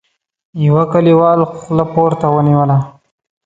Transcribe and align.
يوه 0.65 0.83
کليوال 0.91 1.39
خوله 1.59 1.85
پورته 1.93 2.27
ونيوله: 2.35 2.77